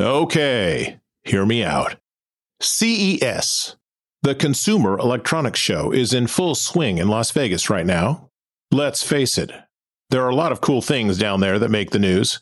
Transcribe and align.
Okay, 0.00 0.98
hear 1.24 1.44
me 1.44 1.62
out. 1.62 1.96
CES, 2.58 3.76
the 4.22 4.34
Consumer 4.34 4.98
Electronics 4.98 5.60
Show, 5.60 5.92
is 5.92 6.14
in 6.14 6.26
full 6.26 6.54
swing 6.54 6.96
in 6.96 7.08
Las 7.08 7.30
Vegas 7.32 7.68
right 7.68 7.84
now. 7.84 8.30
Let's 8.70 9.02
face 9.02 9.36
it, 9.36 9.52
there 10.08 10.22
are 10.24 10.30
a 10.30 10.34
lot 10.34 10.52
of 10.52 10.62
cool 10.62 10.80
things 10.80 11.18
down 11.18 11.40
there 11.40 11.58
that 11.58 11.70
make 11.70 11.90
the 11.90 11.98
news, 11.98 12.40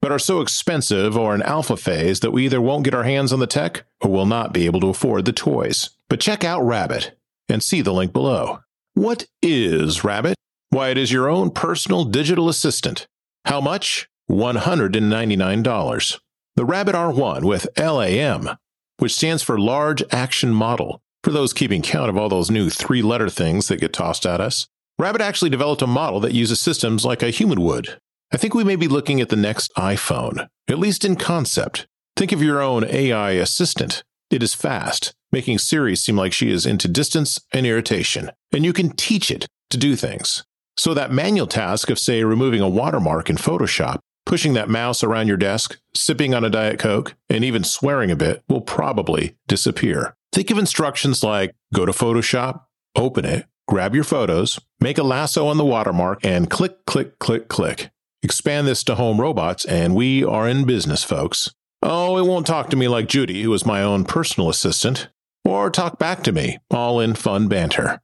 but 0.00 0.10
are 0.10 0.18
so 0.18 0.40
expensive 0.40 1.18
or 1.18 1.34
in 1.34 1.42
alpha 1.42 1.76
phase 1.76 2.20
that 2.20 2.30
we 2.30 2.46
either 2.46 2.62
won't 2.62 2.84
get 2.84 2.94
our 2.94 3.04
hands 3.04 3.30
on 3.30 3.40
the 3.40 3.46
tech 3.46 3.84
or 4.00 4.10
will 4.10 4.24
not 4.24 4.54
be 4.54 4.64
able 4.64 4.80
to 4.80 4.88
afford 4.88 5.26
the 5.26 5.34
toys. 5.34 5.90
But 6.08 6.20
check 6.20 6.44
out 6.44 6.62
Rabbit 6.62 7.14
and 7.46 7.62
see 7.62 7.82
the 7.82 7.92
link 7.92 8.14
below. 8.14 8.60
What 8.94 9.26
is 9.42 10.02
Rabbit? 10.02 10.34
Why, 10.70 10.88
it 10.88 10.96
is 10.98 11.12
your 11.12 11.28
own 11.28 11.50
personal 11.50 12.06
digital 12.06 12.48
assistant. 12.48 13.06
How 13.44 13.60
much? 13.60 14.08
$199. 14.30 16.20
The 16.56 16.64
Rabbit 16.64 16.94
R1 16.94 17.44
with 17.44 17.68
LAM, 17.76 18.56
which 18.96 19.14
stands 19.14 19.42
for 19.42 19.60
Large 19.60 20.02
Action 20.10 20.54
Model, 20.54 21.02
for 21.22 21.30
those 21.30 21.52
keeping 21.52 21.82
count 21.82 22.08
of 22.08 22.16
all 22.16 22.30
those 22.30 22.50
new 22.50 22.70
three 22.70 23.02
letter 23.02 23.28
things 23.28 23.68
that 23.68 23.78
get 23.78 23.92
tossed 23.92 24.24
at 24.24 24.40
us. 24.40 24.66
Rabbit 24.98 25.20
actually 25.20 25.50
developed 25.50 25.82
a 25.82 25.86
model 25.86 26.18
that 26.20 26.32
uses 26.32 26.58
systems 26.58 27.04
like 27.04 27.22
a 27.22 27.28
human 27.28 27.60
would. 27.60 27.98
I 28.32 28.38
think 28.38 28.54
we 28.54 28.64
may 28.64 28.76
be 28.76 28.88
looking 28.88 29.20
at 29.20 29.28
the 29.28 29.36
next 29.36 29.70
iPhone, 29.76 30.48
at 30.66 30.78
least 30.78 31.04
in 31.04 31.16
concept. 31.16 31.86
Think 32.16 32.32
of 32.32 32.42
your 32.42 32.62
own 32.62 32.86
AI 32.88 33.32
assistant. 33.32 34.02
It 34.30 34.42
is 34.42 34.54
fast, 34.54 35.12
making 35.30 35.58
Siri 35.58 35.94
seem 35.94 36.16
like 36.16 36.32
she 36.32 36.50
is 36.50 36.64
into 36.64 36.88
distance 36.88 37.38
and 37.52 37.66
irritation, 37.66 38.30
and 38.50 38.64
you 38.64 38.72
can 38.72 38.96
teach 38.96 39.30
it 39.30 39.46
to 39.68 39.76
do 39.76 39.94
things. 39.94 40.42
So 40.78 40.94
that 40.94 41.12
manual 41.12 41.46
task 41.46 41.90
of, 41.90 41.98
say, 41.98 42.24
removing 42.24 42.62
a 42.62 42.68
watermark 42.68 43.28
in 43.28 43.36
Photoshop, 43.36 43.98
pushing 44.26 44.52
that 44.52 44.68
mouse 44.68 45.02
around 45.02 45.28
your 45.28 45.38
desk, 45.38 45.78
sipping 45.94 46.34
on 46.34 46.44
a 46.44 46.50
Diet 46.50 46.78
Coke, 46.78 47.14
and 47.30 47.44
even 47.44 47.64
swearing 47.64 48.10
a 48.10 48.16
bit 48.16 48.42
will 48.48 48.60
probably 48.60 49.36
disappear. 49.46 50.16
Think 50.32 50.50
of 50.50 50.58
instructions 50.58 51.22
like 51.22 51.54
go 51.72 51.86
to 51.86 51.92
Photoshop, 51.92 52.64
open 52.94 53.24
it, 53.24 53.46
grab 53.66 53.94
your 53.94 54.04
photos, 54.04 54.60
make 54.80 54.98
a 54.98 55.02
lasso 55.02 55.46
on 55.46 55.56
the 55.56 55.64
watermark, 55.64 56.24
and 56.24 56.50
click, 56.50 56.84
click, 56.84 57.18
click, 57.18 57.48
click. 57.48 57.90
Expand 58.22 58.66
this 58.66 58.82
to 58.84 58.96
home 58.96 59.20
robots, 59.20 59.64
and 59.64 59.94
we 59.94 60.24
are 60.24 60.48
in 60.48 60.64
business, 60.64 61.04
folks. 61.04 61.54
Oh, 61.82 62.18
it 62.18 62.26
won't 62.26 62.46
talk 62.46 62.68
to 62.70 62.76
me 62.76 62.88
like 62.88 63.08
Judy, 63.08 63.42
who 63.42 63.54
is 63.54 63.64
my 63.64 63.82
own 63.82 64.04
personal 64.04 64.48
assistant, 64.48 65.08
or 65.44 65.70
talk 65.70 65.98
back 65.98 66.24
to 66.24 66.32
me, 66.32 66.58
all 66.70 66.98
in 66.98 67.14
fun 67.14 67.46
banter, 67.46 68.00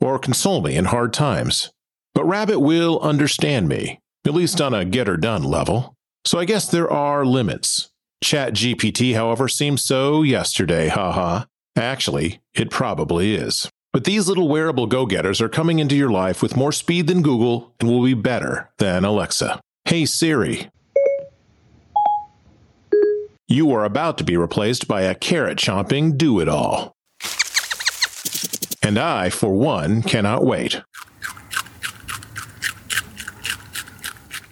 or 0.00 0.18
console 0.18 0.60
me 0.62 0.74
in 0.74 0.86
hard 0.86 1.12
times. 1.12 1.72
But 2.14 2.24
Rabbit 2.24 2.60
will 2.60 2.98
understand 3.00 3.68
me, 3.68 4.00
at 4.26 4.34
least 4.34 4.60
on 4.60 4.74
a 4.74 4.84
get 4.84 5.06
her 5.06 5.16
done 5.16 5.42
level. 5.42 5.94
So 6.24 6.38
I 6.38 6.44
guess 6.44 6.68
there 6.68 6.90
are 6.90 7.24
limits. 7.24 7.90
ChatGPT, 8.24 9.14
however, 9.14 9.48
seems 9.48 9.84
so 9.84 10.22
yesterday, 10.22 10.88
haha. 10.88 11.44
Actually, 11.76 12.40
it 12.54 12.70
probably 12.70 13.34
is. 13.34 13.68
But 13.92 14.04
these 14.04 14.26
little 14.26 14.48
wearable 14.48 14.86
go 14.86 15.06
getters 15.06 15.40
are 15.40 15.48
coming 15.48 15.78
into 15.78 15.94
your 15.94 16.10
life 16.10 16.42
with 16.42 16.56
more 16.56 16.72
speed 16.72 17.06
than 17.06 17.22
Google 17.22 17.72
and 17.78 17.88
will 17.88 18.02
be 18.02 18.14
better 18.14 18.70
than 18.78 19.04
Alexa. 19.04 19.60
Hey 19.84 20.06
Siri. 20.06 20.70
You 23.46 23.70
are 23.72 23.84
about 23.84 24.16
to 24.18 24.24
be 24.24 24.36
replaced 24.36 24.88
by 24.88 25.02
a 25.02 25.14
carrot 25.14 25.58
chomping 25.58 26.16
do 26.16 26.40
it 26.40 26.48
all. 26.48 26.96
And 28.82 28.98
I, 28.98 29.28
for 29.30 29.52
one, 29.52 30.02
cannot 30.02 30.44
wait. 30.44 30.82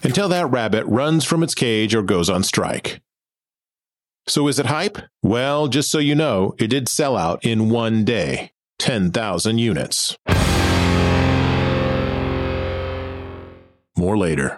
Until 0.03 0.29
that 0.29 0.49
rabbit 0.51 0.85
runs 0.85 1.23
from 1.25 1.43
its 1.43 1.55
cage 1.55 1.95
or 1.95 2.03
goes 2.03 2.29
on 2.29 2.43
strike. 2.43 3.01
So 4.27 4.47
is 4.47 4.59
it 4.59 4.67
hype? 4.67 4.97
Well, 5.21 5.67
just 5.67 5.89
so 5.91 5.99
you 5.99 6.15
know, 6.15 6.55
it 6.57 6.67
did 6.67 6.87
sell 6.87 7.17
out 7.17 7.43
in 7.43 7.69
one 7.69 8.05
day 8.05 8.51
10,000 8.79 9.57
units. 9.57 10.17
More 13.97 14.17
later. 14.17 14.51